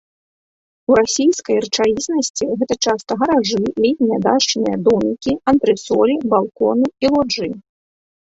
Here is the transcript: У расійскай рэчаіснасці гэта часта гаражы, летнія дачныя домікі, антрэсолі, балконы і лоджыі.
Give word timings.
У 0.91 0.95
расійскай 0.99 1.57
рэчаіснасці 1.65 2.45
гэта 2.61 2.77
часта 2.85 3.11
гаражы, 3.21 3.59
летнія 3.85 4.17
дачныя 4.27 4.75
домікі, 4.87 5.37
антрэсолі, 5.53 6.15
балконы 6.35 6.87
і 7.05 7.13
лоджыі. 7.17 7.53